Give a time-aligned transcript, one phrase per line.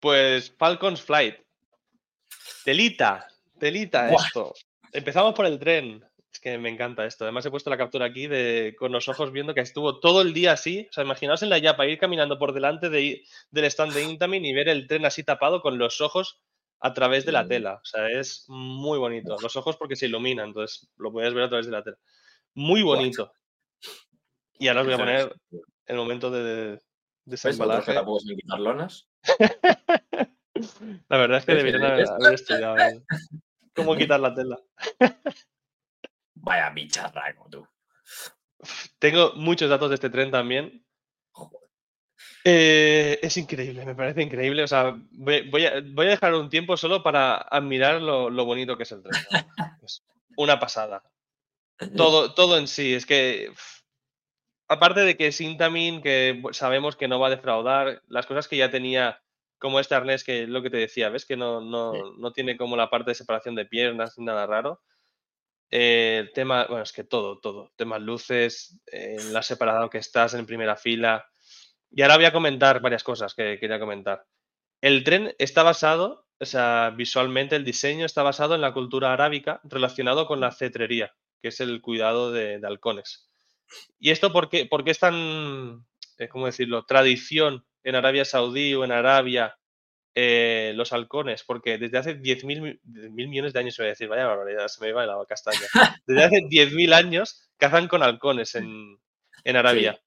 [0.00, 1.36] Pues Falcon's Flight.
[2.64, 3.28] Telita,
[3.58, 4.52] telita esto.
[4.92, 6.04] Empezamos por el tren.
[6.32, 7.24] Es que me encanta esto.
[7.24, 10.32] Además he puesto la captura aquí de con los ojos viendo que estuvo todo el
[10.32, 10.86] día así.
[10.88, 14.44] O sea, imaginaos en la Yapa ir caminando por delante de, del stand de Intamin
[14.44, 16.40] y ver el tren así tapado con los ojos
[16.80, 17.74] a través de la tela.
[17.74, 19.36] O sea, es muy bonito.
[19.40, 21.98] Los ojos porque se iluminan, entonces lo puedes ver a través de la tela.
[22.54, 23.32] Muy bonito.
[24.58, 25.36] Y ahora os voy a poner
[25.86, 26.80] el momento de,
[27.24, 27.94] desembalaje.
[27.94, 29.08] ¿La puedo quitar lonas?
[31.08, 32.76] la verdad es que deberían haber, estudiado
[33.74, 34.58] cómo quitar la tela.
[36.42, 37.66] Vaya bicharraco, tú.
[38.98, 40.84] Tengo muchos datos de este tren también.
[42.44, 44.64] Eh, es increíble, me parece increíble.
[44.64, 49.02] O sea, voy, a, dejar un tiempo solo para admirar lo, bonito que es el
[49.02, 49.12] tren.
[49.82, 50.04] Es
[50.36, 51.02] una pasada.
[51.96, 52.94] Todo, todo en sí.
[52.94, 53.52] Es que,
[54.68, 58.56] aparte de que es Intamin, que sabemos que no va a defraudar, las cosas que
[58.56, 59.20] ya tenía,
[59.58, 61.24] como este arnés, que es lo que te decía, ¿ves?
[61.24, 64.80] Que no, no, no tiene como la parte de separación de piernas, ni nada raro.
[65.74, 67.72] Eh, el tema, bueno, es que todo, todo.
[67.76, 71.26] Temas luces, en la separado que estás en primera fila.
[71.90, 74.26] Y ahora voy a comentar varias cosas que quería comentar.
[74.82, 79.60] El tren está basado, o sea, visualmente el diseño está basado en la cultura arábica
[79.64, 83.30] relacionado con la cetrería, que es el cuidado de, halcones.
[83.98, 85.86] ¿Y esto por qué, es tan,
[86.18, 89.56] eh, cómo decirlo, tradición en Arabia Saudí o en Arabia
[90.14, 94.08] eh, los halcones, porque desde hace 10.000 mil millones de años, se voy a decir,
[94.08, 95.60] vaya barbaridad, se me va la castaña.
[96.06, 98.98] Desde hace 10.000 años cazan con halcones en,
[99.44, 100.00] Arabia.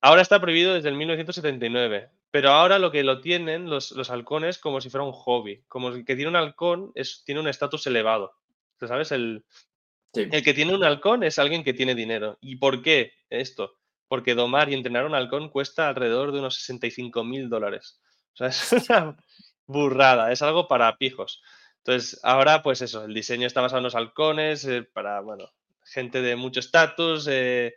[0.00, 4.58] Ahora está prohibido desde el 1979, pero ahora lo que lo tienen los, los halcones
[4.58, 7.86] como si fuera un hobby, como el que tiene un halcón es, tiene un estatus
[7.86, 8.34] elevado.
[8.80, 9.12] ¿Sabes?
[9.12, 9.44] El,
[10.14, 12.38] el que tiene un halcón es alguien que tiene dinero.
[12.40, 13.76] ¿Y por qué esto?
[14.06, 18.00] Porque domar y entrenar un halcón cuesta alrededor de unos 65 mil dólares.
[18.34, 19.16] O sea, es una
[19.66, 21.42] burrada, es algo para pijos.
[21.78, 25.50] Entonces, ahora, pues eso, el diseño está basado en los halcones, eh, para, bueno,
[25.84, 27.28] gente de mucho estatus.
[27.30, 27.74] Eh,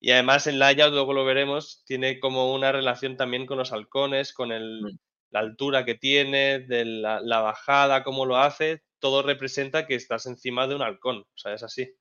[0.00, 4.32] y además en Layout, luego lo veremos, tiene como una relación también con los halcones,
[4.32, 4.98] con el, mm.
[5.30, 8.82] la altura que tiene, de la, bajada, cómo lo hace.
[9.00, 11.18] Todo representa que estás encima de un halcón.
[11.18, 11.92] O sea, es así.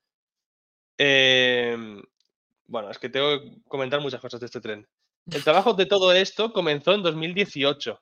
[0.97, 2.01] Em,
[2.67, 4.87] bueno, es que tengo que comentar muchas cosas de este tren.
[5.31, 8.01] El trabajo de todo esto comenzó en 2018,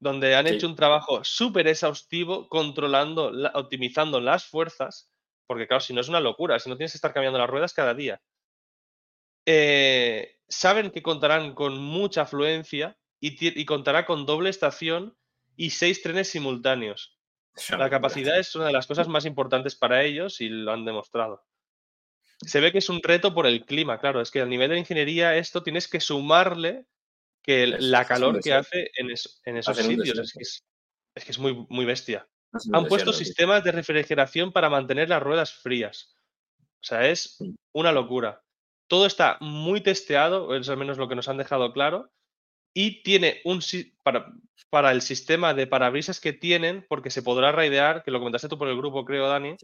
[0.00, 5.08] donde han hecho un trabajo súper exhaustivo controlando, optimizando las fuerzas,
[5.46, 7.74] porque claro, si no es una locura, si no tienes que estar cambiando las ruedas
[7.74, 8.20] cada día.
[9.46, 15.16] Eh, saben que contarán con mucha afluencia y, contará con doble estación
[15.56, 17.16] y seis trenes simultáneos.
[17.78, 21.44] La capacidad es una de las cosas más importantes para ellos y lo han demostrado
[22.46, 24.20] se ve que es un reto por el clima, claro.
[24.20, 26.86] Es que al nivel de ingeniería esto tienes que sumarle
[27.42, 30.34] que la calor que hace en, esos sitios.
[31.14, 32.26] Es que es, muy, muy bestia.
[32.72, 36.16] Han puesto sistemas de refrigeración para mantener las ruedas frías.
[36.58, 37.38] O sea, es
[37.72, 38.42] una locura.
[38.88, 42.10] Todo está muy testeado, es al menos lo que nos han dejado claro,
[42.74, 43.60] y tiene un
[44.02, 44.32] para,
[44.68, 48.58] para el sistema de parabrisas que tienen, porque se podrá raidear, que lo comentaste tú
[48.58, 49.56] por el grupo, creo, Dani,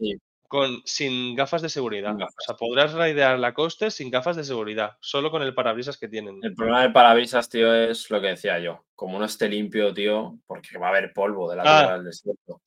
[0.51, 2.13] con, sin gafas de seguridad.
[2.13, 6.09] O sea, podrás raidear la coste sin gafas de seguridad, solo con el parabrisas que
[6.09, 6.39] tienen.
[6.43, 8.83] El problema del parabrisas, tío, es lo que decía yo.
[8.93, 11.93] Como no esté limpio, tío, porque va a haber polvo de la ah.
[11.93, 12.61] del desierto.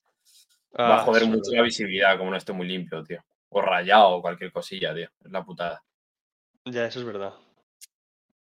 [0.79, 3.23] va a ah, joder mucho la visibilidad como no esté muy limpio, tío.
[3.49, 5.09] O rayado o cualquier cosilla, tío.
[5.23, 5.83] Es la putada.
[6.65, 7.35] Ya, eso es verdad.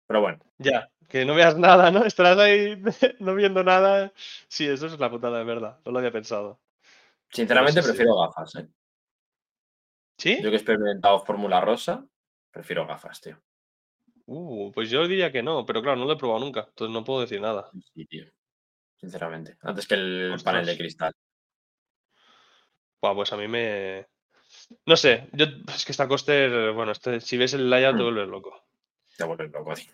[0.06, 0.38] Pero bueno.
[0.58, 2.04] Ya, que no veas nada, ¿no?
[2.04, 2.80] Estarás ahí
[3.18, 4.12] no viendo nada.
[4.46, 5.80] Sí, eso es la putada, de verdad.
[5.84, 6.60] No lo había pensado.
[7.28, 8.68] Sinceramente prefiero gafas, ¿eh?
[10.18, 10.36] ¿Sí?
[10.42, 12.06] Yo que he experimentado Fórmula Rosa,
[12.50, 13.40] prefiero gafas, tío.
[14.26, 17.04] Uh, pues yo diría que no, pero claro, no lo he probado nunca, entonces no
[17.04, 17.70] puedo decir nada.
[17.94, 18.24] Sí, tío.
[18.98, 19.56] Sinceramente.
[19.60, 21.12] Antes que el panel de cristal.
[23.00, 24.06] Buah, pues a mí me.
[24.86, 28.04] No sé, yo es que esta coaster, bueno, este, si ves el layout te mm.
[28.04, 28.64] vuelves loco.
[29.16, 29.92] Te vuelves loco, tío.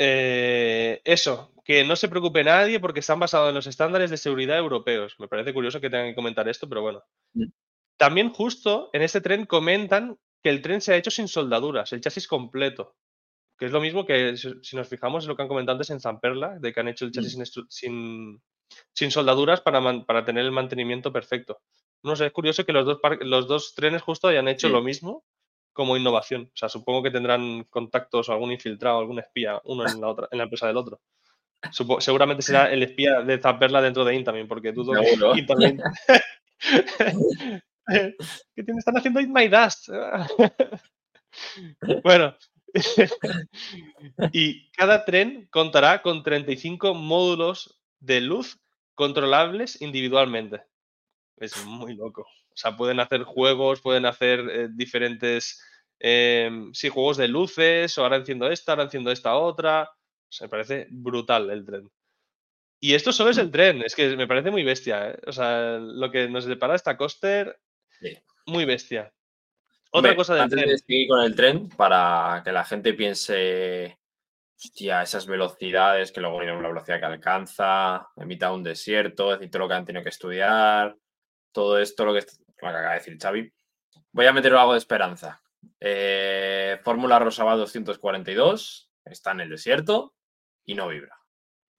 [0.00, 4.56] Eh, eso, que no se preocupe nadie porque están basados en los estándares de seguridad
[4.56, 5.16] europeos.
[5.18, 7.02] Me parece curioso que tengan que comentar esto, pero bueno.
[7.98, 8.04] Mm.
[8.04, 12.00] También justo en este tren comentan que el tren se ha hecho sin soldaduras, el
[12.00, 12.96] chasis completo.
[13.58, 16.00] Que es lo mismo que, si nos fijamos, es lo que han comentado antes en
[16.00, 17.62] Zamperla, de que han hecho el chasis mm.
[17.68, 18.40] sin,
[18.92, 21.60] sin, soldaduras para, para, tener el mantenimiento perfecto.
[22.04, 25.24] No sé, es curioso que los dos, los dos trenes justo hayan hecho lo mismo
[25.72, 26.50] como innovación.
[26.54, 30.28] O sea, supongo que tendrán contactos o algún infiltrado, algún espía, uno en la otra,
[30.30, 31.00] en la empresa del otro.
[31.98, 35.82] seguramente será el espía de Zaperla dentro de Intamin, porque dudo que Intamin...
[38.54, 39.88] ¿Qué te están haciendo Eat My Dust?
[42.04, 42.36] bueno,
[44.32, 48.58] y cada tren contará con 35 módulos de luz
[48.94, 50.62] controlables individualmente.
[51.36, 52.22] Es muy loco.
[52.22, 55.62] O sea, pueden hacer juegos, pueden hacer eh, diferentes,
[56.00, 59.84] em, sí, juegos de luces, o ahora enciendo esta, ahora enciendo esta otra.
[59.84, 61.88] O sea, me parece brutal el tren.
[62.80, 65.10] Y esto solo es el tren, es que me parece muy bestia.
[65.10, 65.18] ¿eh?
[65.26, 67.58] O sea, lo que nos depara esta coaster,
[68.46, 69.12] muy bestia.
[69.90, 73.98] Otra cosa del antes de seguir con el tren, para que la gente piense,
[74.56, 79.32] hostia, esas velocidades, que luego viene una velocidad que alcanza, en mitad de un desierto,
[79.32, 80.96] es decir, todo lo que han tenido que estudiar,
[81.52, 82.24] todo esto, lo que,
[82.58, 83.52] acaba de decir Xavi.
[84.12, 85.40] Voy a meter algo de esperanza.
[85.80, 90.14] Eh, Fórmula Rosaba 242 está en el desierto
[90.64, 91.16] y no vibra.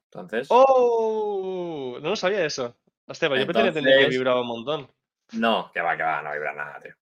[0.06, 0.48] Entonces.
[0.50, 2.00] ¡Oh!
[2.01, 2.75] No lo sabía eso.
[3.06, 4.92] Hostia, pues yo pensé que vibraba un montón.
[5.34, 6.94] No, que va, que va, no vibra nada, tío.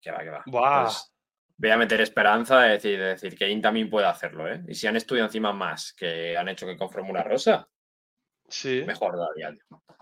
[0.00, 0.42] Que va, que va.
[1.56, 4.62] voy a meter esperanza de decir, de decir que también puede hacerlo, ¿eh?
[4.66, 7.68] Y si han estudiado encima más que han hecho que con Fórmula Rosa,
[8.48, 8.82] sí.
[8.86, 9.54] mejor todavía.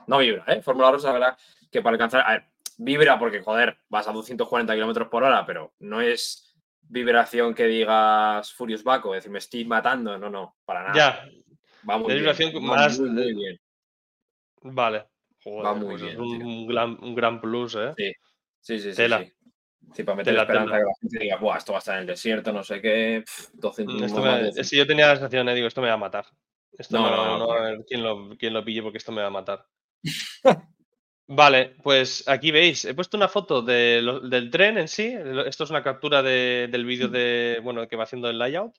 [0.07, 0.62] No vibra, ¿eh?
[0.62, 1.37] Fórmula Rosa, verdad,
[1.71, 2.23] que para alcanzar.
[2.27, 2.47] A ver,
[2.79, 8.53] vibra porque, joder, vas a 240 kilómetros por hora, pero no es vibración que digas
[8.53, 10.19] Furious Baco, decir, me estoy matando.
[10.19, 10.95] No, no, para nada.
[10.95, 11.29] Ya.
[11.89, 12.99] Va muy vibración más.
[12.99, 13.61] Muy, bien.
[14.62, 15.07] Vale.
[15.46, 16.14] Va muy pues bien.
[16.14, 17.92] Es un, gran, un, gran, plus, ¿eh?
[17.96, 18.12] Sí.
[18.60, 19.02] Sí, sí, sí.
[19.94, 20.02] Sí.
[20.04, 22.06] para meter la esperanza que la gente diga, Buah, esto va a estar en el
[22.06, 23.25] desierto, no sé qué.
[23.54, 26.26] 200 mm, Si yo tenía la sensación, eh, digo, esto me va a matar.
[26.78, 29.28] Esto no, no, no, a ver quién lo, quién lo pille porque esto me va
[29.28, 29.66] a matar.
[31.26, 35.14] vale, pues aquí veis, he puesto una foto del tren en sí.
[35.46, 38.76] Esto es una captura del vídeo de, bueno, que va haciendo el layout.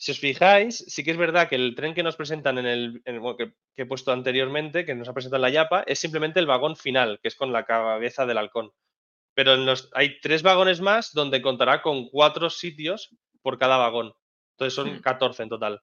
[0.00, 3.02] Si os fijáis, sí que es verdad que el tren que nos presentan en el,
[3.04, 6.76] que, he puesto anteriormente, que nos ha presentado en la Yapa, es simplemente el vagón
[6.76, 8.72] final, que es con la cabeza del halcón
[9.34, 9.54] pero
[9.94, 13.08] hay tres vagones más donde contará con cuatro sitios
[13.42, 14.12] por cada vagón.
[14.52, 15.44] Entonces son 14 hmm.
[15.44, 15.82] en total.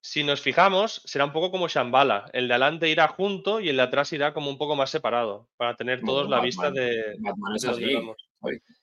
[0.00, 2.30] Si nos fijamos, será un poco como Shambhala.
[2.32, 5.48] El de adelante irá junto y el de atrás irá como un poco más separado,
[5.56, 7.16] para tener todos la vista de.
[7.18, 7.98] Batman es así.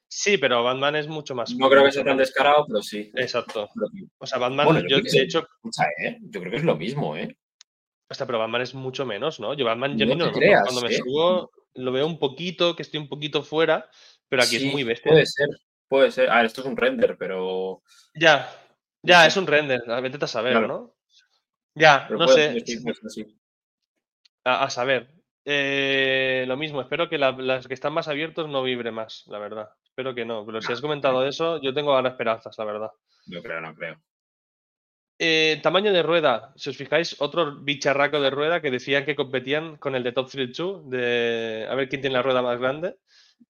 [0.07, 1.53] Sí, pero Batman es mucho más.
[1.55, 3.11] No creo que sea tan descarado, pero sí.
[3.15, 3.69] Exacto.
[4.17, 5.47] O sea, Batman, yo, de hecho.
[6.03, 6.17] ¿eh?
[6.21, 7.35] Yo creo que es lo mismo, ¿eh?
[8.07, 9.53] Hasta, pero Batman es mucho menos, ¿no?
[9.55, 10.97] Yo Batman, yo no, cuando me ¿eh?
[10.97, 13.89] subo, lo veo un poquito, que estoy un poquito fuera,
[14.29, 15.11] pero aquí es muy bestia.
[15.11, 15.49] Puede ser,
[15.87, 16.29] puede ser.
[16.29, 17.81] A ver, esto es un render, pero.
[18.13, 18.49] Ya,
[19.01, 19.81] ya, es un render.
[20.01, 20.95] Vete a saber, ¿no?
[21.73, 22.63] Ya, no sé.
[24.43, 25.11] A, saber.
[25.43, 29.69] Eh, lo mismo, espero que las que están más abiertos no vibre más, la verdad.
[29.95, 30.45] Espero que no.
[30.45, 32.91] Pero si has comentado eso, yo tengo ahora esperanzas, la verdad.
[33.27, 33.95] No creo, no creo.
[35.17, 39.77] Eh, tamaño de rueda, si os fijáis, otro bicharraco de rueda que decían que competían
[39.77, 42.97] con el de Top Thrill 2, de a ver quién tiene la rueda más grande.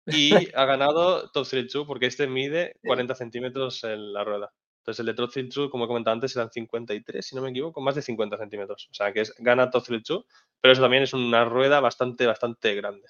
[0.06, 4.54] Y ha ganado Top Thrill 2 porque este mide 40 centímetros en la rueda.
[4.82, 7.50] Entonces el de Top Thrill 2, como he comentado antes, eran 53, si no me
[7.50, 8.88] equivoco, más de 50 centímetros.
[8.92, 10.26] O sea que es, gana Top Thrill 2,
[10.62, 13.08] pero eso también es una rueda bastante, bastante grande.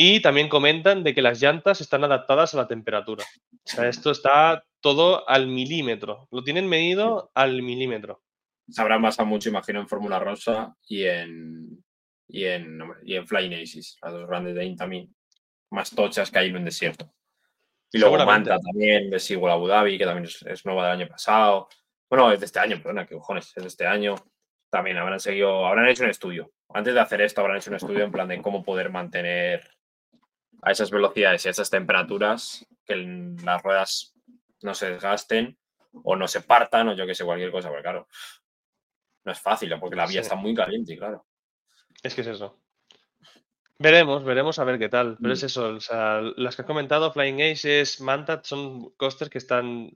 [0.00, 3.24] Y también comentan de que las llantas están adaptadas a la temperatura.
[3.52, 6.28] O sea, esto está todo al milímetro.
[6.30, 8.22] Lo tienen medido al milímetro.
[8.68, 11.84] Se habrán basado mucho, imagino, en Fórmula Rosa y en,
[12.28, 15.12] y en, y en Flying Aces, las dos grandes de Intamin,
[15.70, 17.12] más tochas que hay en un desierto.
[17.90, 21.68] Y luego Manta también, de Sigul Abu Dhabi, que también es, nueva del año pasado.
[22.08, 24.14] Bueno, es de este año, perdona, que cojones, es de este año.
[24.70, 26.52] También habrán seguido, habrán hecho un estudio.
[26.68, 29.77] Antes de hacer esto, habrán hecho un estudio en plan de cómo poder mantener
[30.62, 32.96] a esas velocidades y a esas temperaturas que
[33.44, 34.14] las ruedas
[34.62, 35.58] no se desgasten
[35.92, 38.08] o no se partan o yo que sé, cualquier cosa, porque claro,
[39.24, 41.26] no es fácil, porque la vía está muy caliente, claro.
[42.02, 42.58] Es que es eso.
[43.80, 45.16] Veremos, veremos a ver qué tal.
[45.20, 45.46] Pero es mm.
[45.46, 49.92] eso, o sea, las que has comentado, Flying Aces, Mantat, son coasters que están,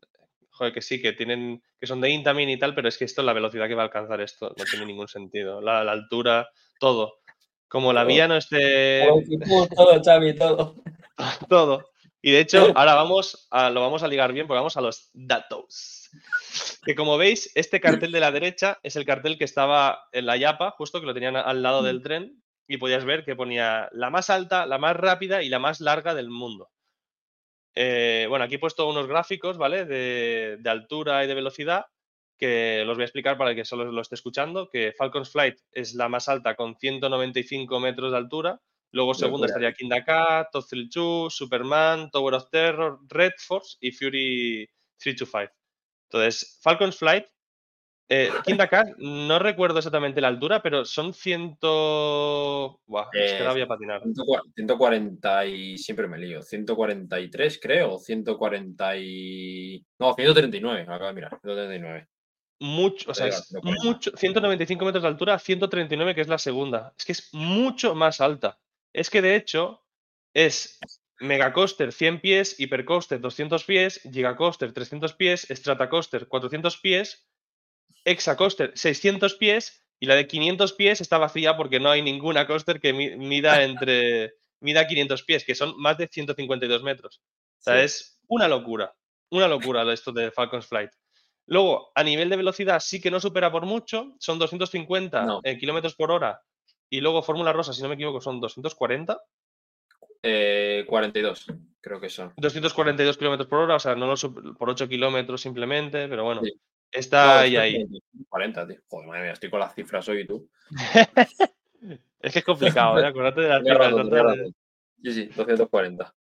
[0.50, 3.23] joder, que sí, que tienen, que son de Intamin y tal, pero es que esto,
[3.23, 5.61] la velocidad que va a alcanzar esto, no tiene ningún sentido.
[5.61, 7.22] La, altura, todo.
[7.73, 9.09] Como la vía no esté.
[9.75, 10.75] Todo, Xavi, todo.
[11.49, 11.91] todo.
[12.21, 15.09] Y de hecho, ahora vamos a, lo vamos a ligar bien porque vamos a los
[15.14, 16.11] datos.
[16.85, 20.37] Que como veis, este cartel de la derecha es el cartel que estaba en la
[20.37, 24.11] Yapa, justo que lo tenían al lado del tren, y podías ver que ponía la
[24.11, 26.69] más alta, la más rápida y la más larga del mundo.
[27.75, 29.87] Eh, bueno, aquí he puesto unos gráficos, ¿vale?
[29.87, 31.87] De, de, altura y de velocidad,
[32.43, 35.61] que los voy a explicar para el que solo lo esté escuchando, que Falcon's Flight
[35.71, 40.91] es la más alta con 195 metros de altura, Luego segundo estaría Kindaka, Top Thrill
[40.91, 44.69] 2, Superman, Tower of Terror, Red Force y Fury
[44.99, 45.55] 325.
[46.11, 47.27] Entonces, Falcon's Flight
[48.09, 48.29] Eh,
[48.99, 51.59] no recuerdo exactamente la altura, pero son 100.
[51.61, 54.03] Buah, es que la voy a patinar.
[54.55, 56.43] 140 y siempre me lío.
[56.43, 57.99] 143, creo.
[57.99, 59.87] 140 y.
[60.01, 60.83] No, 139.
[60.83, 61.31] Acabo de mirar.
[61.41, 62.09] 139.
[62.62, 63.52] Mucho, o sea, es
[63.83, 64.12] mucho.
[64.16, 66.95] 195 metros de altura, 139, que es la segunda.
[66.97, 68.61] Es que es mucho más alta.
[68.92, 69.85] Es que de hecho
[70.33, 70.78] es
[71.19, 77.26] Megacoaster 100 pies, Hypercoaster 200 pies, Gigacoaster 300 pies, Stratacoaster 400 pies,
[78.04, 82.81] Hexacoaster 600 pies y la de 500 pies está vacía porque no hay ninguna coaster
[82.81, 87.21] que mida entre mida 500 pies, que son más de 152 metros.
[87.59, 88.95] O sea, es una locura,
[89.31, 90.92] una locura esto de Falcons Flight.
[91.47, 95.95] Luego, a nivel de velocidad sí que no supera por mucho, son 250 eh, kilómetros
[95.95, 96.41] por hora
[96.93, 99.19] y luego Fórmula Rosa, si no me equivoco, son 240.
[100.87, 102.35] 42, eh, creo que son.
[102.37, 104.15] 242 kilómetros por hora, o sea, no
[104.59, 106.43] por 8 kilómetros simplemente, pero bueno,
[106.91, 107.87] está ahí, ahí.
[108.29, 108.77] 40, tío.
[108.89, 110.51] Joder, madre mía, estoy con las cifras hoy y tú.
[112.21, 113.07] es que es complicado, ¿eh?
[113.07, 114.37] Acuérdate de las cifras.
[115.03, 116.15] Sí, sí, 240.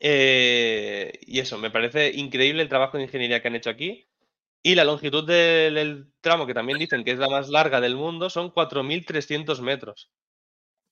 [0.00, 4.08] Eh, y eso, me parece increíble el trabajo de ingeniería que han hecho aquí.
[4.62, 8.28] Y la longitud del, tramo, que también dicen que es la más larga del mundo,
[8.28, 10.10] son 4.300 metros.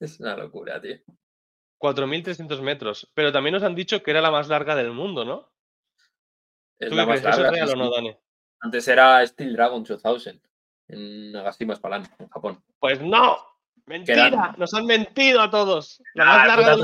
[0.00, 0.96] Es una locura, tío.
[1.78, 3.10] 4.300 metros.
[3.14, 5.50] Pero también nos han dicho que era la más larga del mundo, ¿no?
[6.78, 7.42] Es la más larga.
[7.42, 8.16] ¿Eso es real o no, Dani?
[8.60, 10.40] Antes era Steel Dragon 2000
[10.88, 12.62] en Nagashima Spalan, en Japón.
[12.78, 13.38] Pues no,
[13.86, 16.00] mentira, nos han mentido a todos.
[16.14, 16.80] La más ah, larga sí.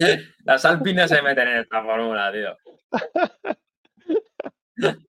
[0.00, 0.18] ¿eh?
[0.44, 2.56] Las alpinas se meten en esta fórmula, tío.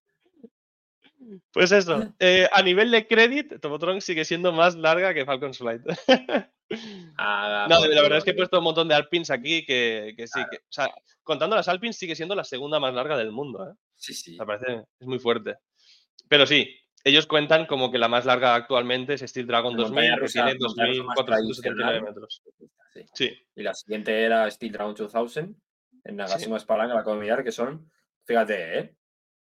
[1.52, 5.82] Pues eso, eh, a nivel de crédito, Tomotron sigue siendo más larga que Falcon's Flight.
[7.16, 10.40] Ah, no, la verdad es que he puesto un montón de Alpins aquí que, sí,
[10.50, 10.90] que, o sea,
[11.22, 13.70] contando las Alpins sigue siendo la segunda más larga del mundo.
[13.70, 13.74] ¿eh?
[13.94, 14.36] Sí, sí.
[14.36, 15.58] Me parece, es muy fuerte.
[16.28, 16.68] Pero sí,
[17.06, 22.00] ellos cuentan como que la más larga actualmente es Steel Dragon 2000, que tiene 2479
[22.02, 22.42] metros.
[23.14, 23.30] Sí.
[23.54, 25.54] Y la siguiente era Steel Dragon 2000
[26.02, 26.66] en Nagashima sí.
[26.68, 27.92] la comunidad, que son,
[28.24, 28.96] fíjate, ¿eh?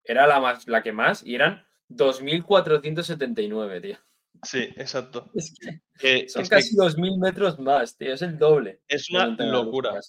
[0.02, 3.98] era la, más, la que más y eran 2.479, tío.
[4.42, 5.30] Sí, exacto.
[6.28, 8.80] son casi 2.000 metros más, tío, es el doble.
[8.88, 10.00] Es una locura.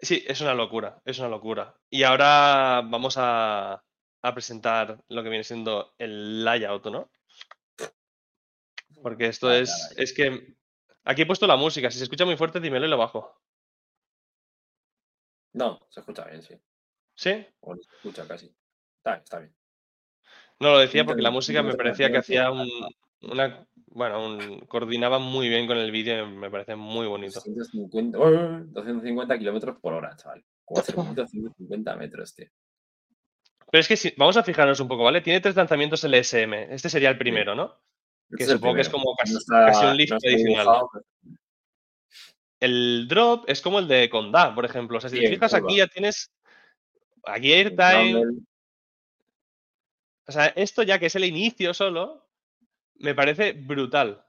[0.00, 1.74] Sí, es una locura, es una locura.
[1.90, 3.82] Y ahora vamos a,
[4.22, 7.10] presentar lo que viene siendo el layout, ¿no?
[9.02, 10.56] Porque esto es, es que
[11.04, 13.40] aquí he puesto la música, si se escucha muy fuerte, dímelo y lo bajo.
[15.52, 16.54] No, se escucha bien, sí.
[17.14, 17.46] ¿Sí?
[17.60, 18.54] O se escucha casi.
[18.96, 19.54] Está, está bien.
[20.60, 22.68] No, lo decía porque la música me parecía que hacía un,
[23.22, 27.40] una, bueno, coordinaba muy bien con el vídeo me parece muy bonito.
[27.44, 30.44] 250, kilómetros por hora, chaval.
[30.64, 32.48] 450 metros, tío.
[33.70, 35.20] Pero es que si, vamos a fijarnos un poco, ¿vale?
[35.20, 36.54] Tiene tres lanzamientos LSM.
[36.70, 37.78] Este sería el primero, ¿no?
[38.30, 40.86] Este que supongo que es como casi, un lift adicional.
[42.60, 44.98] El drop es como el de Conda, por ejemplo.
[44.98, 46.30] O sea, si te fijas aquí ya tienes
[47.24, 48.22] aquí airtime,
[50.26, 52.26] o sea, esto ya que es el inicio solo,
[52.96, 54.24] me parece brutal.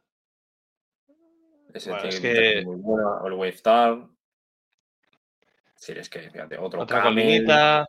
[1.73, 2.63] Ese es que...
[2.65, 4.07] muy bueno, el Wave Star.
[5.75, 7.85] Sí, es que, fíjate, otro Otra colinita.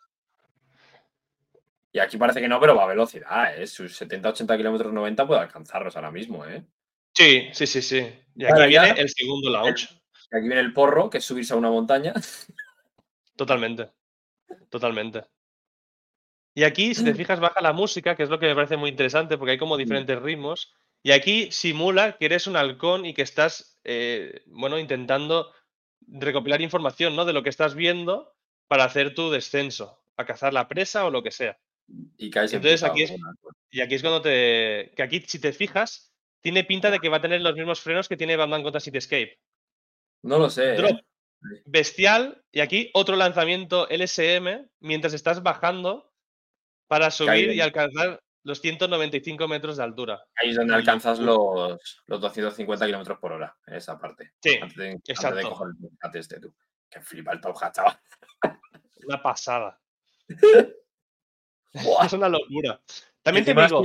[1.92, 3.66] Y aquí parece que no, pero va a velocidad, ¿eh?
[3.66, 6.64] Sus 70-80 kilómetros 90 puede alcanzarlos ahora mismo, ¿eh?
[7.12, 8.08] Sí, sí, sí, sí.
[8.36, 9.90] Y aquí viene el segundo launch.
[10.30, 12.12] Y aquí viene el porro, que es subirse a una montaña.
[13.36, 13.90] Totalmente.
[14.68, 15.24] Totalmente.
[16.54, 17.16] Y aquí, si te mm.
[17.16, 19.74] fijas, baja la música, que es lo que me parece muy interesante, porque hay como
[19.74, 19.78] mm.
[19.78, 20.72] diferentes ritmos.
[21.02, 25.52] Y aquí simula que eres un halcón y que estás, eh, bueno, intentando
[26.06, 27.24] recopilar información, ¿no?
[27.24, 28.34] De lo que estás viendo
[28.68, 31.58] para hacer tu descenso, a cazar la presa o lo que sea.
[32.16, 33.12] Y Entonces aquí es,
[33.70, 37.18] y aquí es cuando te, que aquí si te fijas, tiene pinta de que va
[37.18, 39.38] a tener los mismos frenos que tiene Batman contra Escape.
[40.22, 40.74] No lo sé.
[40.74, 41.04] Drop ¿eh?
[41.64, 46.12] bestial y aquí otro lanzamiento LSM mientras estás bajando
[46.86, 50.22] para subir y alcanzar los 195 metros de altura.
[50.34, 54.32] Ahí es donde alcanzas los, los 250 kilómetros por hora, en esa parte.
[54.42, 54.58] Sí,
[55.06, 55.36] exacto.
[55.36, 56.54] de coger el este, tú.
[56.88, 58.00] Que flipa el Top Hat, chaval.
[59.06, 59.80] Una pasada.
[61.72, 62.80] es una locura.
[63.22, 63.82] También te digo.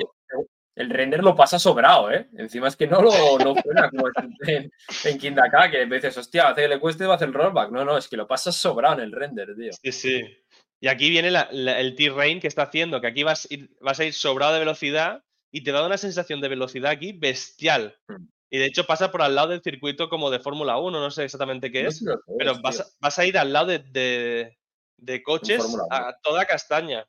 [0.76, 2.28] El render lo pasa sobrado, ¿eh?
[2.38, 4.10] Encima es que no lo no fuera como
[4.46, 4.70] en,
[5.06, 7.72] en Kindaka, que veces, hostia, hace que le cueste va a hacer el rollback.
[7.72, 9.72] No, no, es que lo pasa sobrado en el render, tío.
[9.72, 10.38] Sí, sí.
[10.82, 13.48] Y aquí viene el T-Rain que está haciendo, que aquí vas,
[13.80, 17.98] vas, a ir sobrado de velocidad y te da una sensación de velocidad aquí bestial.
[18.10, 18.28] Hmm.
[18.52, 21.24] Y de hecho pasa por al lado del circuito como de Fórmula 1, no sé
[21.24, 22.04] exactamente qué es,
[22.38, 24.58] pero vas, a ir al lado de,
[24.98, 27.06] de coches a toda castaña.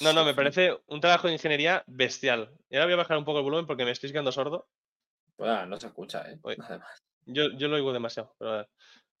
[0.00, 2.50] No, no, me parece un trabajo de ingeniería bestial.
[2.70, 4.68] Y ahora voy a bajar un poco el volumen porque me estoy quedando sordo.
[5.36, 6.38] Pues no se escucha, ¿eh?
[7.26, 8.66] Yo, yo lo oigo demasiado, pero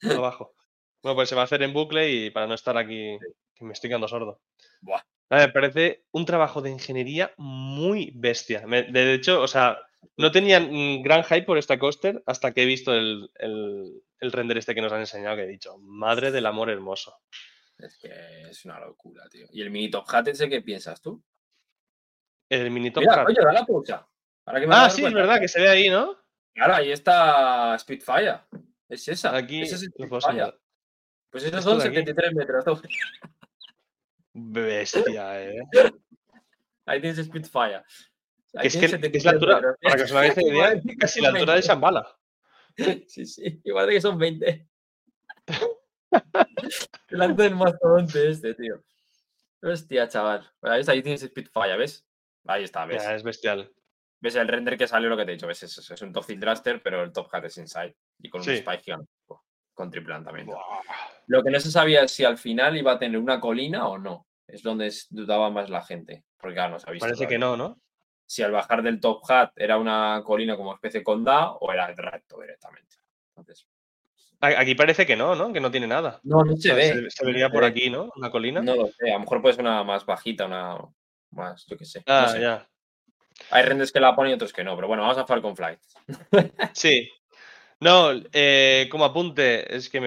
[0.22, 0.54] bajo.
[1.02, 3.18] bueno, pues se va a hacer en bucle y para no estar aquí,
[3.54, 4.40] que me estoy quedando sordo.
[4.80, 5.02] Buah.
[5.30, 8.60] me parece un trabajo de ingeniería muy bestia.
[8.66, 9.78] de hecho, o sea,
[10.16, 10.60] no tenía
[11.02, 14.92] gran hype por esta coaster hasta que he visto el, el render este que nos
[14.92, 17.14] han enseñado, que he dicho, madre del amor hermoso.
[17.82, 19.46] Es que es una locura, tío.
[19.50, 21.22] ¿Y el mini Top Hat ese qué piensas tú?
[22.48, 23.26] El mini Top Hat.
[23.28, 24.06] Oye, da la pucha.
[24.46, 26.16] ah, sí, es verdad, que se ve ahí, ¿no?
[26.54, 28.40] Claro, ahí está Spitfire.
[28.88, 29.36] Es esa.
[29.36, 30.54] Aquí es Spitfire.
[31.30, 32.82] Pues esos son 73 metros.
[34.32, 35.62] Bestia, eh.
[36.86, 37.84] Ahí tienes Spitfire.
[38.54, 41.62] Ahí es que es la altura, para que os hagáis idea, casi la altura de
[41.62, 42.16] Shambhala.
[43.08, 44.66] Sí, sí, igual de que son 20.
[47.08, 48.82] Delante del mastodonte este, tío.
[49.62, 50.50] Hostia, chaval.
[50.62, 52.06] Ahí tienes Spitfire, ¿ves?
[52.46, 53.04] Ahí está, ¿ves?
[53.04, 53.70] es bestial.
[54.20, 55.46] ¿Ves el render que salió lo que te he dicho?
[55.46, 55.62] ¿Ves?
[55.62, 57.96] Es, un top Thraster, pero el top hat es inside.
[58.18, 58.96] Y con un spike
[59.74, 60.58] Con triple lanzamiento.
[61.26, 63.98] Lo que no se sabía es si al final iba a tener una colina o
[63.98, 64.26] no.
[64.46, 66.24] Es donde dudaba más la gente.
[66.36, 67.06] Porque claro, no se ha visto.
[67.06, 67.80] Parece que no, ¿no?
[68.26, 71.96] Si al bajar del top hat era una colina como especie conda o era el
[71.96, 72.96] recto directamente.
[73.28, 73.66] Entonces,
[74.40, 75.52] Aquí parece que no, ¿no?
[75.52, 76.20] Que no tiene nada.
[76.22, 77.10] No, no se ve.
[77.10, 78.10] Se, vería por aquí, ¿no?
[78.16, 78.62] Una colina.
[78.62, 79.10] No lo sé.
[79.10, 80.78] A lo mejor puede ser una más bajita, una
[81.30, 82.02] más, yo qué sé.
[82.06, 82.66] Ah, ya.
[83.50, 85.78] Hay renders que la ponen y otros que no, pero bueno, vamos a Falcon Flight.
[86.72, 87.10] sí.
[87.80, 90.00] No, eh, como apunte, es que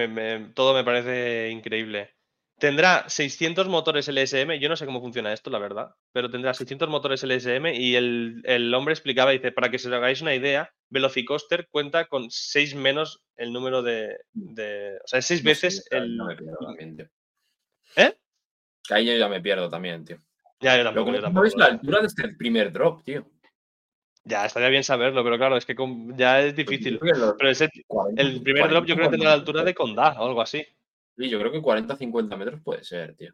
[0.54, 2.13] todo me parece increíble.
[2.58, 6.88] Tendrá 600 motores LSM, yo no sé cómo funciona esto, la verdad, pero tendrá 600
[6.88, 12.06] motores LSM y el, hombre explicaba, dice, para que os hagáis una idea, Velocicoaster cuenta
[12.06, 14.16] con 6 menos el número de...
[14.36, 16.16] o sea, 6 veces el...
[17.96, 18.14] ¿Eh?
[18.86, 20.18] Que ahí yo ya me pierdo también, tío.
[20.60, 21.10] Ya, yo tampoco.
[21.10, 23.26] no es la altura de este primer drop, tío.
[24.24, 25.74] Ya, estaría bien saberlo, pero claro, es que
[26.16, 26.98] ya es difícil.
[26.98, 27.34] Pero
[28.16, 30.64] el primer drop yo creo que tendrá la altura de Conda o algo así.
[31.16, 33.32] Sí, yo creo que 40-50 metros puede ser, tío.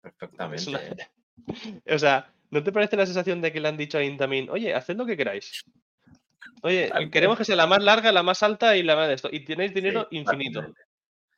[0.00, 1.10] Perfectamente.
[1.88, 4.74] o sea, ¿no te parece la sensación de que le han dicho a Intamin, oye,
[4.74, 5.64] haced lo que queráis?
[6.62, 9.28] Oye, queremos que sea la más larga, la más alta y la más de esto.
[9.30, 10.66] Y tenéis dinero infinito.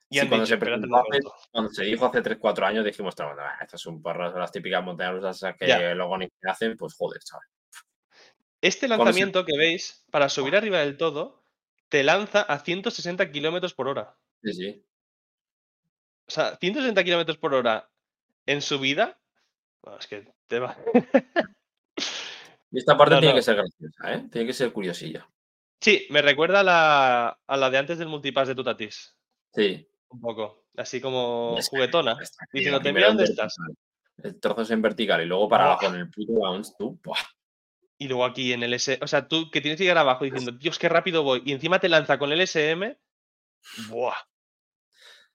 [0.08, 3.14] Y cuando, se cuando, se dijo hace 3-4 años, dijimos,
[3.62, 7.46] estas son parras, las típicas montañas rusas que luego ni hacen, pues joder, chaval.
[8.60, 11.42] Este lanzamiento que veis, para subir arriba del todo,
[11.88, 14.14] te lanza a 160 kilómetros por hora.
[14.42, 14.84] Sí, sí.
[16.26, 17.88] O sea, 160 kilómetros por hora
[18.46, 19.18] en subida.
[19.82, 20.76] Bueno, es que te va.
[22.70, 24.28] y esta parte tiene que ser graciosa, ¿eh?
[24.30, 25.28] Tiene que ser curiosilla.
[25.80, 29.16] Sí, me recuerda a la, a la de antes del multipass de Tutatis.
[29.52, 29.88] Sí.
[30.10, 30.66] Un poco.
[30.76, 32.16] Así como juguetona.
[32.52, 33.56] Diciendo, te mira dónde estás.
[34.22, 37.00] El trozo es en vertical y luego para abajo en el puto bounce, tú.
[37.98, 38.98] Y luego aquí en el S.
[39.02, 41.42] O sea, tú que tienes que llegar abajo diciendo, Dios, qué rápido voy.
[41.44, 42.96] Y encima te lanza con el SM.
[43.88, 44.14] Buah.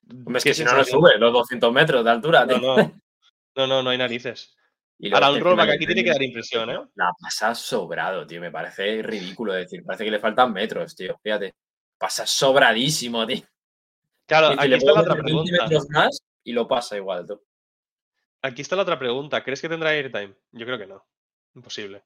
[0.10, 2.46] Hombre, es que si no, no sube los 200 metros de altura.
[2.46, 4.54] No, no, no, no, hay narices.
[5.00, 6.80] Y Ahora, un rollback aquí tiene que dar impresión, ¿eh?
[6.96, 8.42] La pasa sobrado, tío.
[8.42, 9.84] Me parece ridículo decir.
[9.86, 11.20] Parece que le faltan metros, tío.
[11.22, 11.54] Fíjate.
[12.00, 13.44] Pasa sobradísimo, tío.
[14.26, 15.68] Claro, aquí está la otra pregunta.
[15.90, 17.40] Más y lo pasa igual, tú.
[18.42, 19.44] Aquí está la otra pregunta.
[19.44, 20.34] ¿Crees que tendrá airtime?
[20.52, 21.06] Yo creo que no.
[21.54, 22.04] Imposible.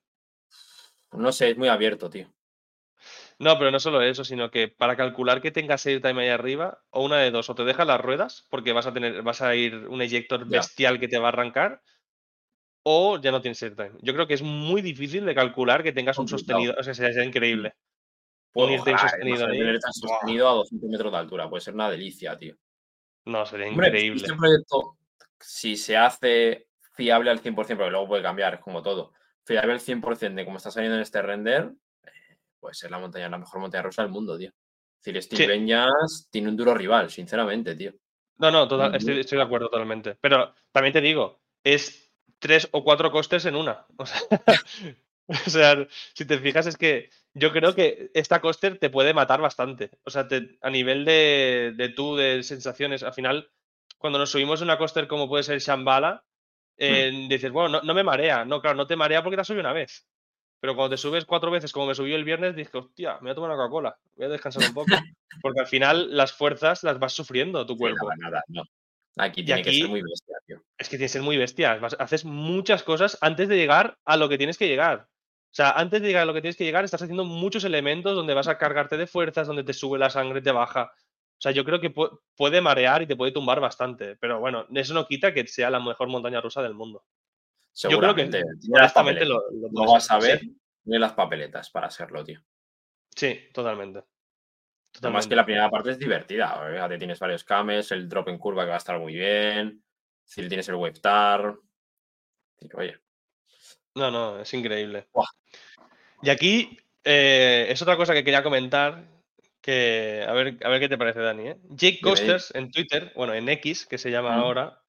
[1.14, 2.28] No sé, es muy abierto, tío.
[3.40, 7.04] No, pero no solo eso, sino que para calcular que tengas airtime ahí arriba, o
[7.04, 9.88] una de dos, o te deja las ruedas, porque vas a tener, vas a ir
[9.88, 11.82] un eyector bestial que te va a arrancar,
[12.84, 13.94] o ya no tienes airtime.
[14.02, 17.24] Yo creo que es muy difícil de calcular que tengas un sostenido, o sea, sería
[17.24, 17.74] increíble.
[18.54, 19.60] un airtime sostenido ahí.
[19.80, 22.56] sostenido a 200 metros de altura, puede ser una delicia, tío.
[23.26, 24.22] No, sería increíble.
[24.22, 24.98] Este proyecto,
[25.40, 30.36] si se hace fiable al 100%, porque luego puede cambiar, como todo, fiable al 100%
[30.36, 31.72] de cómo está saliendo en este render,
[32.62, 34.50] puede ser la montaña, la mejor montaña rusa del mundo, tío.
[34.50, 35.66] Es decir, Steve
[36.30, 37.92] tiene un duro rival, sinceramente, tío.
[38.38, 38.64] No, no,
[38.96, 40.16] estoy, de acuerdo totalmente.
[40.22, 43.86] Pero también te digo, es tres o cuatro costes en una.
[45.28, 49.40] O sea, si te fijas, es que yo creo que esta coaster te puede matar
[49.40, 49.92] bastante.
[50.04, 50.28] O sea,
[50.62, 53.50] a nivel de, de tú, de sensaciones, al final,
[53.98, 56.26] cuando nos subimos a una coaster como puede ser Shambhala,
[56.78, 56.84] hmm.
[56.84, 58.44] eh, dices, bueno, no, no, me marea.
[58.44, 60.06] No, claro, no te marea porque te has subido una vez.
[60.62, 63.32] Pero cuando te subes cuatro veces, como me subió el viernes, dije, hostia, me voy
[63.32, 64.92] a tomar una Coca-Cola, voy a descansar un poco.
[65.42, 68.08] Porque al final las fuerzas las vas sufriendo tu cuerpo.
[68.18, 68.64] nada, no.
[69.18, 70.64] Aquí tiene que ser muy bestia, tío.
[70.78, 71.74] Es que tiene que ser muy bestia.
[72.00, 75.08] haces muchas cosas antes de llegar a lo que tienes que llegar.
[75.10, 78.16] O sea, antes de llegar a lo que tienes que llegar, estás haciendo muchos elementos
[78.16, 80.94] donde vas a cargarte de fuerzas, donde te sube la sangre, te baja.
[80.94, 81.92] O sea, yo creo que
[82.38, 85.80] puede marear y te puede tumbar bastante, pero bueno, eso no quita que sea la
[85.80, 87.04] mejor montaña rusa del mundo.
[87.74, 88.30] Yo creo que
[88.74, 90.42] honestamente lo, lo, vas a ver
[90.86, 92.42] ni las papeletas para hacerlo, tío.
[93.16, 94.04] Sí, totalmente.
[95.00, 96.88] Además que la primera parte es divertida.
[96.90, 99.84] Te tienes varios cames, el drop en curva que va a estar muy bien.
[100.26, 101.56] Si tienes el webtar.
[102.74, 103.00] Oye.
[103.96, 105.08] No, no, es increíble.
[106.22, 109.10] Y aquí eh, es otra cosa que quería comentar.
[109.62, 111.50] Que, a ver, a ver qué te parece, Dani.
[111.50, 111.58] ¿eh?
[111.70, 114.82] Jake Costers en Twitter, bueno, en X, que se llama ahora,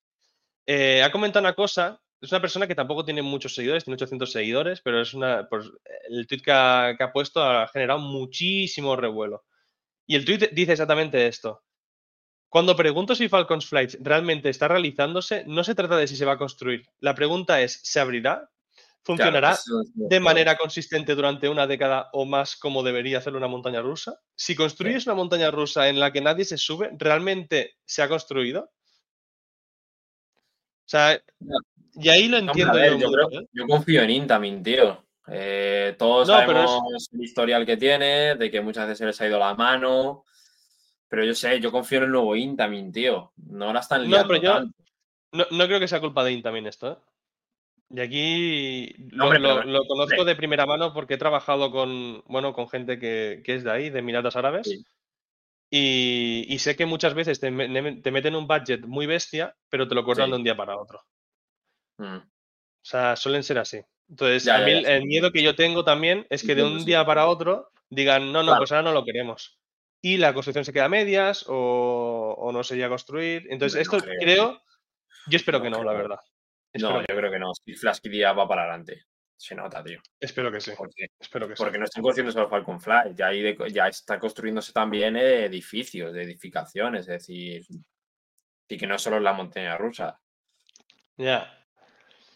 [0.66, 2.01] eh, ha comentado una cosa.
[2.22, 5.48] Es una persona que tampoco tiene muchos seguidores, tiene 800 seguidores, pero es una.
[5.48, 5.68] Pues,
[6.08, 9.44] el tweet que ha puesto ha generado muchísimo revuelo.
[10.06, 11.64] Y el tweet dice exactamente esto.
[12.48, 16.32] Cuando pregunto si Falcons Flight realmente está realizándose, no se trata de si se va
[16.32, 16.86] a construir.
[17.00, 18.48] La pregunta es, ¿se abrirá?
[19.04, 19.58] ¿Funcionará
[19.94, 24.20] de manera consistente durante una década o más como debería hacer una montaña rusa?
[24.36, 28.70] Si construyes una montaña rusa en la que nadie se sube, ¿realmente se ha construido?
[30.84, 31.20] O sea,
[31.94, 33.08] y ahí lo entiendo yo.
[33.30, 33.46] ¿eh?
[33.52, 35.04] Yo, confío en Intamin, tío.
[35.28, 39.38] Eh, todos sabemos el historial que tiene, de que muchas veces se les ha ido
[39.38, 40.24] la mano.
[41.08, 43.32] Pero yo sé, yo confío en el nuevo Intamin, tío.
[43.36, 44.18] No la están liando.
[44.18, 44.66] No, pero yo
[45.32, 46.92] no, creo que sea culpa de Intamin esto.
[46.92, 46.96] ¿eh?
[47.94, 53.42] Y aquí lo, conozco de primera mano porque he trabajado con, bueno, con gente que,
[53.44, 54.84] es de ahí, de Emiratos Árabes.
[55.70, 60.30] Y, sé que muchas veces te, meten un budget muy bestia, pero te lo cortan
[60.30, 61.02] de un día para otro.
[61.98, 62.16] Mm.
[62.16, 63.80] O sea, suelen ser así.
[64.08, 67.26] Entonces, a mí el, miedo que yo tengo también es que de un día para
[67.26, 69.58] otro digan, no, no, pues ahora no lo queremos.
[70.02, 73.46] Y la construcción se queda a medias o, no se llega a construir.
[73.50, 74.60] Entonces, esto creo,
[75.28, 76.18] yo espero que no, la verdad.
[76.74, 77.52] no, yo creo que no.
[77.54, 79.04] Si Flasky día va para adelante.
[79.36, 80.00] Se nota, tío.
[80.20, 80.70] Espero que sí.
[80.76, 83.32] Porque, espero que porque no están construyendo solo Falcon Fly, ya,
[83.68, 87.64] ya está construyéndose también edificios, de edificaciones, es decir,
[88.68, 90.20] y que no solo es la montaña rusa.
[91.16, 91.61] Ya.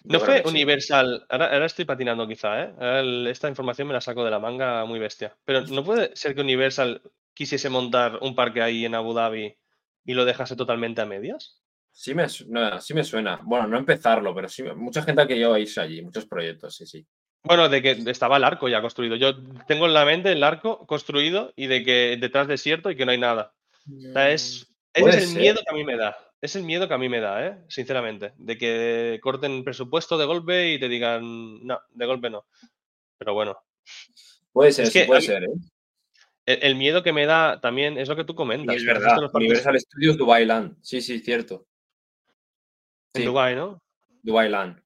[0.08, 3.28] No fue Universal, ahora, estoy patinando quizá, ¿eh?
[3.28, 5.36] esta información me la saco de la manga muy bestia.
[5.44, 7.02] Pero ¿no puede ser que Universal
[7.34, 9.56] quisiese montar un parque ahí en Abu Dhabi
[10.04, 11.60] y lo dejase totalmente a medias?
[11.90, 13.40] Sí me, sí me suena.
[13.42, 17.06] Bueno, no empezarlo, pero sí, mucha gente ha querido irse allí, muchos proyectos, sí, sí.
[17.42, 19.16] Bueno, de que estaba el arco ya construido.
[19.16, 23.06] Yo tengo en la mente el arco construido y de que detrás desierto y que
[23.06, 23.54] no hay nada.
[23.88, 26.88] O sea, es, ese es el miedo que a mí me da es el miedo
[26.88, 27.58] que a mí me da, ¿eh?
[27.68, 32.46] sinceramente, de que corten presupuesto de golpe y te digan, no, de golpe no.
[33.18, 33.58] Pero bueno.
[34.52, 35.44] Puede ser, puede ser.
[35.44, 35.48] ¿eh?
[36.46, 38.76] El, miedo que me da también es lo que tú comentas.
[38.76, 39.18] es verdad.
[39.32, 40.76] Universal Studios Dubai Land.
[40.82, 41.66] Sí, sí, cierto.
[43.14, 43.82] En Dubai, ¿no?
[44.22, 44.80] Dubai Land.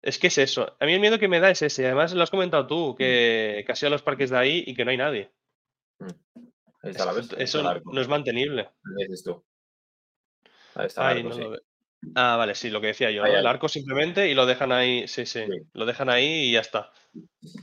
[0.00, 0.76] Es que es eso.
[0.80, 1.86] A mí el miedo que me da es ese.
[1.86, 4.90] Además, lo has comentado tú, que casi a los parques de ahí y que no
[4.90, 5.30] hay nadie.
[6.00, 6.08] Mm.
[7.38, 8.68] eso no es mantenible.
[12.14, 13.24] Ah, vale, sí, lo que decía yo.
[13.24, 16.90] El arco simplemente y lo dejan ahí, sí, sí, lo dejan ahí y ya está.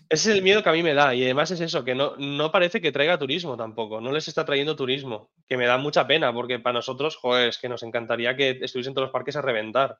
[0.07, 1.13] Ese es el miedo que a mí me da.
[1.13, 3.99] Y además es eso, que no, no parece que traiga turismo tampoco.
[3.99, 5.29] No les está trayendo turismo.
[5.47, 8.93] Que me da mucha pena, porque para nosotros, joder, es que nos encantaría que estuviesen
[8.93, 9.97] todos los parques a reventar.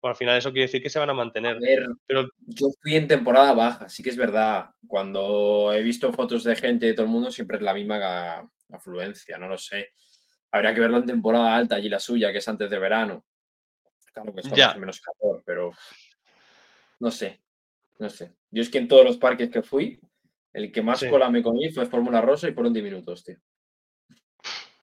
[0.00, 1.58] Pues al final eso quiere decir que se van a mantener.
[2.06, 4.70] pero yo fui en temporada baja, sí que es verdad.
[4.86, 9.38] Cuando he visto fotos de gente de todo el mundo, siempre es la misma afluencia,
[9.38, 9.90] no lo sé.
[10.52, 13.24] Habría que verlo en temporada alta, allí la suya, que es antes de verano.
[14.12, 15.72] Claro que es más menos calor, pero
[17.00, 17.40] no sé,
[17.98, 18.34] no sé.
[18.50, 19.98] Yo es que en todos los parques que fui,
[20.52, 23.36] el que más cola me comí fue Fórmula Rosa y por un minutos, tío.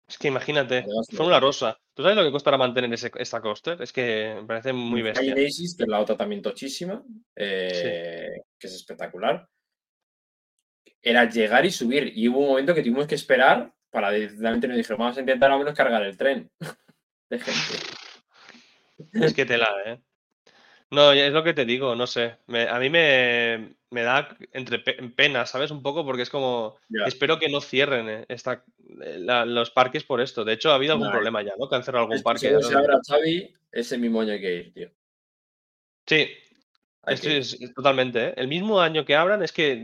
[0.08, 1.79] Es que imagínate, Fórmula Rosa.
[1.93, 3.79] ¿Tú sabes lo que costará mantener ese, esta coaster?
[3.79, 5.21] Es que me parece muy bestia.
[5.21, 7.03] Hay que es la otra también tochísima,
[7.36, 9.47] eh, que es espectacular.
[10.99, 12.12] Era llegar y subir.
[12.15, 15.52] Y hubo un momento que tuvimos que esperar para directamente nos dijeron, vamos a intentar
[15.52, 16.49] al menos cargar el tren
[17.30, 17.86] de gente.
[19.13, 19.99] Es que tela, ¿eh?
[20.91, 22.38] No, es lo que te digo, no sé.
[22.47, 25.69] a mí me, da entre pena, ¿sabes?
[25.69, 26.78] Un poco porque es como.
[27.06, 28.65] Espero que no cierren eh, esta,
[29.04, 30.43] eh, los parques por esto.
[30.43, 31.69] De hecho, ha habido algún problema ya, ¿no?
[31.69, 32.58] Que han cerrado algún parque.
[32.62, 34.89] Si ahora Xavi, ese mismo año hay que ir, tío.
[36.08, 36.28] Sí.
[37.06, 38.34] Es, totalmente, ¿eh?
[38.36, 39.75] El mismo año que abran es que,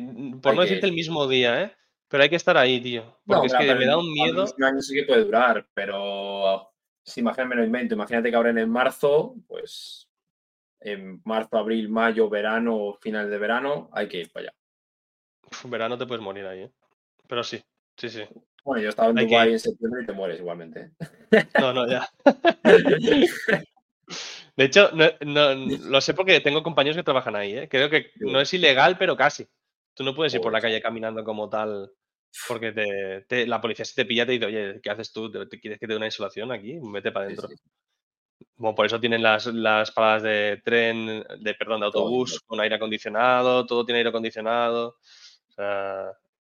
[0.42, 1.76] por no decirte el mismo día, ¿eh?
[2.16, 3.04] Pero hay que estar ahí, tío.
[3.26, 4.46] Porque es que me da un miedo.
[4.58, 6.72] Un año sí que puede durar, pero
[7.04, 10.08] si imagínate, me lo invento, imagínate que abren en marzo, pues
[10.80, 14.54] en marzo, abril, mayo, verano, final de verano, hay que ir para allá.
[15.66, 16.72] verano te puedes morir ahí, ¿eh?
[17.28, 17.62] Pero sí,
[17.98, 18.24] sí, sí.
[18.64, 20.92] Bueno, yo estaba en Dubái en septiembre y te mueres igualmente.
[21.60, 22.08] No, no, ya.
[24.56, 27.68] De hecho, no, lo sé porque tengo compañeros que trabajan ahí, ¿eh?
[27.68, 29.46] Creo que no es ilegal, pero casi.
[29.96, 31.90] Tú no puedes ir por la calle caminando como tal.
[32.48, 35.32] Porque te, la policía se te pilla te dice, oye, ¿qué haces tú?
[35.32, 36.78] ¿Te, quieres que te dé una insolación aquí?
[36.82, 37.50] Vete para adentro.
[38.56, 42.76] Como por eso tienen las, las paradas de tren, de perdón, de autobús con aire
[42.76, 44.98] acondicionado, todo tiene aire acondicionado.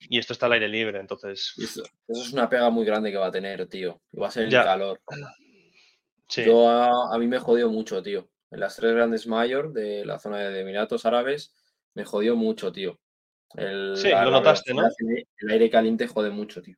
[0.01, 1.55] y esto está al aire libre, entonces.
[1.57, 4.01] Eso, es una pega muy grande que va a tener, tío.
[4.21, 5.01] Va a ser el calor.
[6.29, 8.29] Yo a, mí me jodió mucho, tío.
[8.51, 11.53] En las tres grandes mayor de la zona de Emiratos Árabes,
[11.95, 12.99] me jodió mucho, tío.
[13.55, 14.89] El, sí, lo notaste, ¿no?
[15.39, 16.77] El aire caliente jode mucho, tío.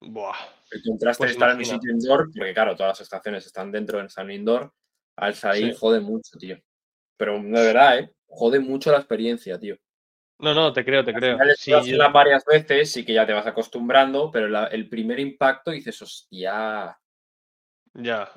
[0.00, 0.36] Buah.
[0.70, 3.72] El contraste pues de estar en un sitio indoor, porque claro, todas las estaciones están
[3.72, 4.72] dentro, en indoor,
[5.16, 6.58] al salir jode mucho, tío.
[7.16, 8.14] Pero de verdad, ¿eh?
[8.26, 9.76] Jode mucho la experiencia, tío.
[10.40, 11.38] No, no, te creo, te creo.
[11.56, 11.72] Sí,
[12.12, 16.98] varias veces, sí que ya te vas acostumbrando, pero el primer impacto dices, hostia.
[17.94, 18.30] Ya.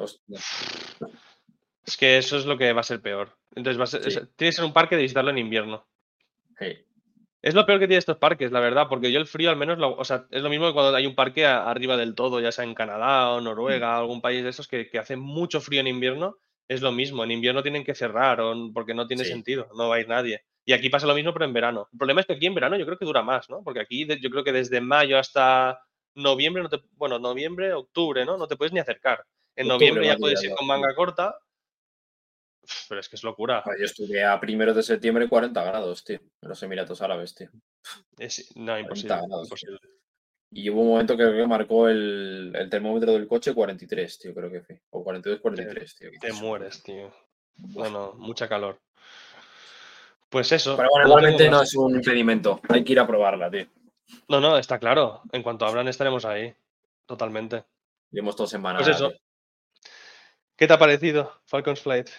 [1.84, 3.36] Es que eso es lo que va a ser peor.
[3.56, 5.88] Entonces, va a ser, tienes que ser un parque de visitarlo en invierno.
[6.60, 6.78] Sí.
[7.42, 9.78] Es lo peor que tiene estos parques, la verdad, porque yo el frío al menos,
[9.80, 12.64] o sea, es lo mismo que cuando hay un parque arriba del todo, ya sea
[12.64, 14.00] en Canadá o Noruega, mm.
[14.00, 17.24] algún país de esos que, que, hace mucho frío en invierno, es lo mismo.
[17.24, 18.42] En invierno tienen que cerrar
[18.74, 20.44] porque no tiene sentido, no va a ir nadie.
[20.66, 21.88] Y aquí pasa lo mismo, pero en verano.
[21.94, 23.64] El problema es que aquí en verano yo creo que dura más, ¿no?
[23.64, 25.80] Porque aquí yo creo que desde mayo hasta
[26.16, 28.38] noviembre, no te, bueno, noviembre, octubre, ¿no?
[28.38, 29.24] No te puedes ni acercar.
[29.56, 31.36] En noviembre ya puedes ir con manga corta
[32.88, 33.64] pero es que es locura.
[33.80, 37.50] Yo estuve a primeros de septiembre 40 grados, tío, en los Emiratos Árabes, tío.
[38.56, 39.80] no, imposible,
[40.52, 44.82] Y hubo un momento que marcó el, termómetro del coche 43, tío, creo que fue.
[44.92, 46.10] O 42, 43, tío.
[46.20, 47.14] Te mueres, tío.
[47.56, 48.80] Bueno, mucha calor.
[50.30, 50.76] Pues eso.
[50.76, 52.60] Pero bueno, igualmente no es un impedimento.
[52.70, 53.66] Hay que ir a probarla, tío.
[54.28, 55.22] No, no, está claro.
[55.32, 56.54] En cuanto abran estaremos ahí.
[57.06, 57.64] Totalmente.
[58.12, 58.84] Llevamos dos semanas.
[58.84, 59.14] Pues eso.
[60.56, 62.10] ¿Qué te ha parecido Falcons Flight?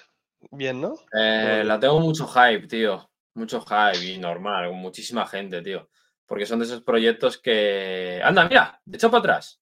[0.51, 0.94] Bien, ¿no?
[1.12, 3.11] Eh, la tengo mucho hype, tío.
[3.35, 5.88] Mucho hype y normal, con muchísima gente, tío.
[6.27, 8.20] Porque son de esos proyectos que.
[8.22, 8.81] ¡Anda, mira!
[8.85, 9.61] De hecho para atrás.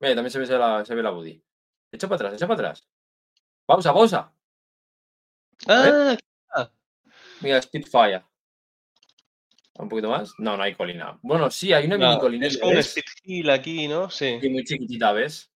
[0.00, 1.32] Mira, también se ve la, se ve la Buddy.
[1.32, 2.88] De hecho para atrás, de hecho para atrás.
[3.66, 4.32] Pausa, pausa.
[5.66, 6.16] Ah,
[7.40, 8.24] Mira, Spitfire.
[9.76, 10.32] ¿Un poquito más?
[10.38, 11.18] No, no hay colina.
[11.22, 12.46] Bueno, sí, hay una mini colina.
[12.46, 14.08] Es un Spit aquí, ¿no?
[14.08, 14.38] Sí.
[14.40, 15.50] Y muy chiquitita, ¿ves?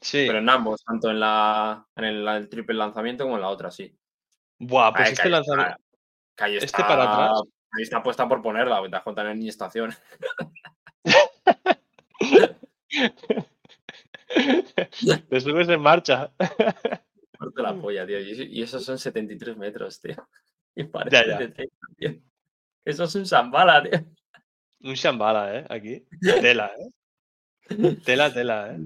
[0.00, 0.24] Sí.
[0.26, 3.94] Pero en ambos, tanto en, la, en el, triple lanzamiento como en la otra, sí.
[4.58, 5.76] Buah, pues este lanzamiento.
[6.36, 7.42] este para atrás.
[7.72, 9.94] Ahí está puesta por ponerla, te cuenta en ni estación.
[15.28, 16.32] Te subes en marcha.
[16.36, 18.18] Parte la polla, tío.
[18.20, 20.16] Y esos son 73 metros, tío.
[20.74, 21.38] Y parece ya,
[21.98, 22.14] ya.
[22.84, 24.00] Eso es un Shambhala, tío.
[24.80, 25.66] Un Shambhala, ¿eh?
[25.68, 26.06] Aquí.
[26.20, 27.96] Tela, ¿eh?
[28.04, 28.78] Tela, tela, ¿eh?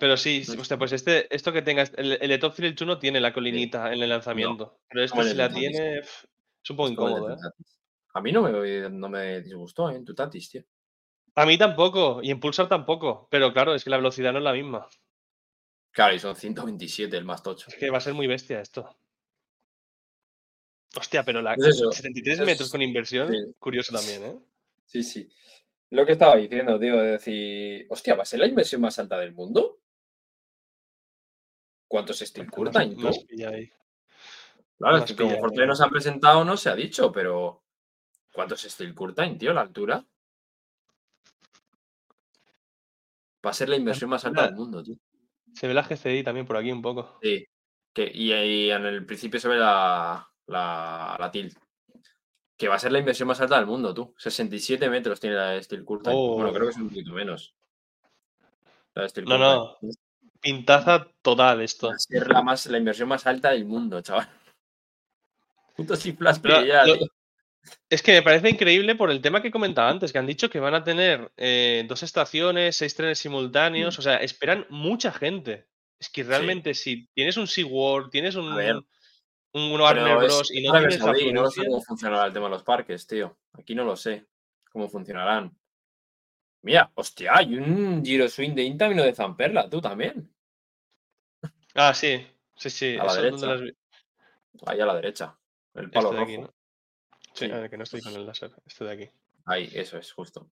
[0.00, 3.20] Pero sí, hostia, pues este, esto que tengas, el, el de Top Thrill 1 tiene
[3.20, 7.34] la colinita en el lanzamiento, pero este si la tiene es un poco incómodo.
[7.34, 7.36] ¿eh?
[8.14, 9.96] A mí no me, no me disgustó ¿eh?
[9.96, 10.64] en tu Tatis, tío.
[11.34, 14.44] A mí tampoco, y en Pulsar tampoco, pero claro, es que la velocidad no es
[14.44, 14.88] la misma.
[15.90, 17.68] Claro, y son 127 el más tocho.
[17.68, 18.96] Es que va a ser muy bestia esto.
[20.96, 24.38] Hostia, pero la 73 pues metros con inversión, curioso también, ¿eh?
[24.86, 25.30] Sí, sí.
[25.90, 29.18] Lo que estaba diciendo, tío, de decir, hostia, ¿va a ser la inversión más alta
[29.18, 29.79] del mundo?
[31.90, 32.96] ¿Cuántos Steel Curtain?
[34.78, 37.64] Claro, es que como Fortnite nos han presentado no se ha dicho, pero
[38.32, 40.06] ¿cuántos Steel Curtain, tío, la altura?
[43.44, 44.94] Va a ser la inversión más alta del mundo, tío.
[45.52, 47.18] Se ve la GCI también por aquí un poco.
[47.20, 47.44] Sí.
[47.92, 51.58] Que, y, en el principio se ve la, la, la tilt.
[52.56, 54.14] Que va a ser la inversión más alta del mundo, tú.
[54.16, 56.16] 67 metros tiene la Steel Curtain.
[56.16, 57.52] Bueno, creo que es un poquito menos.
[58.94, 59.76] La Steel no, no.
[60.40, 61.92] Pintaza total esto.
[61.92, 64.28] Es la, más, la inversión más alta del mundo, chaval.
[67.90, 70.60] Es que me parece increíble por el tema que comentaba antes, que han dicho que
[70.60, 74.00] van a tener eh, dos estaciones, seis trenes simultáneos, mm.
[74.00, 75.66] o sea, esperan mucha gente.
[75.98, 78.46] Es que realmente si tienes un SeaWorld, tienes un,
[79.52, 80.50] un, Warner Bros.
[80.54, 80.98] y no tienes
[81.34, 83.36] No sé cómo funcionará el tema de los parques, tío.
[83.52, 84.26] Aquí no lo sé
[84.72, 85.54] cómo funcionarán.
[86.62, 90.30] Mira, hostia, hay un giro swing de Intamino de Zamperla, tú también.
[91.74, 92.96] Ah, sí, sí, sí.
[92.98, 93.46] A la derecha.
[94.66, 95.38] Ahí a la derecha.
[95.74, 96.54] El palo este rojo.
[97.32, 98.50] Sí, que no estoy con el láser.
[98.66, 99.10] Este de aquí.
[99.46, 100.50] Ahí, eso es, justo.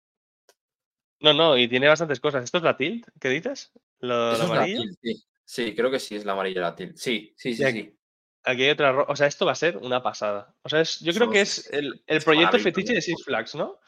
[1.21, 2.43] No, no, y tiene bastantes cosas.
[2.43, 3.07] ¿Esto es la tilt?
[3.19, 3.71] ¿Qué dices?
[3.99, 4.81] ¿La, amarilla?
[5.01, 5.23] sí.
[5.43, 5.75] sí.
[5.75, 6.97] creo que sí es la amarilla la tilt.
[6.97, 7.97] Sí, sí, sí, sí.
[8.43, 9.05] Aquí hay otra.
[9.07, 10.53] O sea, esto va a ser una pasada.
[10.61, 13.79] O sea, es, yo creo que es el, el proyecto fetiche de Six Flags, ¿no?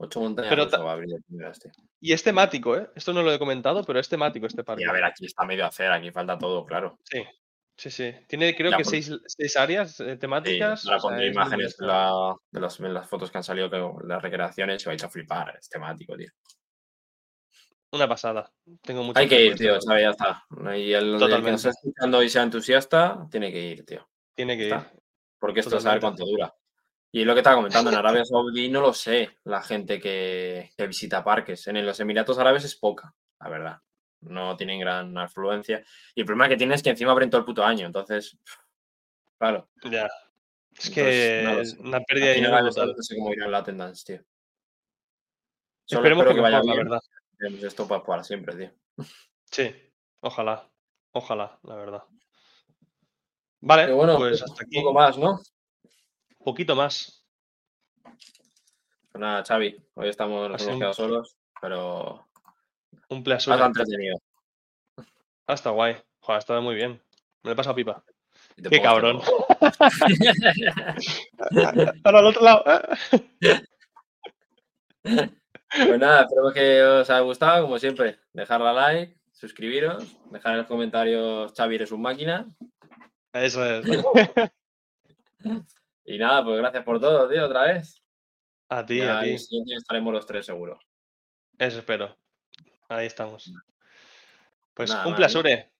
[0.00, 1.10] Ocho montañas pero va a abrir
[1.50, 1.72] este.
[2.00, 2.88] Y es temático, ¿eh?
[2.94, 4.84] Esto no lo he comentado, pero es temático este parque.
[4.84, 6.98] Y a ver, aquí está medio a hacer, aquí falta todo, claro.
[7.02, 7.24] Sí.
[7.76, 8.14] Sí, sí.
[8.26, 9.10] Tiene creo que seis,
[9.56, 10.82] áreas eh, temáticas.
[10.82, 15.08] Sí, para imágenes de, las fotos que han salido, que las recreaciones, se vais a
[15.08, 15.56] flipar.
[15.58, 16.30] Es temático, tío.
[17.92, 18.52] Una pasada.
[18.82, 20.44] Tengo Hay que ir, tío, ya está.
[20.76, 24.08] Y el, el, que nos está escuchando y sea entusiasta, tiene que ir, tío.
[24.34, 24.76] Tiene que ir.
[25.38, 26.52] Porque esto sabe cuánto dura.
[27.10, 30.86] Y lo que estaba comentando, en Arabia Saudí no lo sé, la gente que, que,
[30.86, 31.66] visita parques.
[31.66, 33.78] En los Emiratos Árabes es poca, la verdad.
[34.20, 35.82] No tienen gran afluencia.
[36.14, 37.86] Y el problema que tiene es que encima abren todo el puto año.
[37.86, 38.36] Entonces,
[39.38, 39.68] claro.
[39.84, 40.08] Ya.
[40.76, 42.60] Es que es una pérdida de dinero.
[42.62, 44.24] No sé cómo irá la attendance, tío.
[45.86, 46.76] Esperemos que, vaya bien.
[46.76, 47.00] la verdad.
[47.62, 49.06] Esto para, para siempre, tío.
[49.50, 49.74] Sí,
[50.20, 50.68] ojalá.
[51.12, 52.02] Ojalá, la verdad.
[53.60, 54.78] Vale, bueno, pues hasta aquí.
[54.78, 55.40] Un poco más, ¿no?
[56.42, 57.24] Poquito más.
[58.02, 62.28] Pues nada, Xavi, hoy estamos, nos hemos quedado solos, pero.
[63.08, 63.56] Un placer.
[63.56, 64.20] Más entretenido.
[65.46, 65.96] Está guay.
[66.20, 67.00] Joder, ha estado muy bien.
[67.42, 68.04] Me lo he pasado pipa.
[68.70, 69.20] Qué cabrón.
[72.02, 72.64] Para el otro lado.
[75.02, 78.18] pues nada, espero que os haya gustado, como siempre.
[78.32, 82.46] Dejarla like, suscribiros, dejar en los comentarios Xavi eres un máquina.
[83.32, 83.84] Eso es.
[86.08, 88.02] y nada, pues gracias por todo, tío, otra vez.
[88.70, 89.36] A ti, a ti.
[89.76, 90.78] estaremos los tres seguro.
[91.58, 92.16] Eso espero.
[92.88, 93.52] Ahí estamos.
[94.72, 95.70] Pues un placer.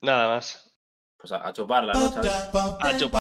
[0.00, 0.74] Nada más.
[1.18, 3.00] Pues a, chuparla, ¿no, A chupar.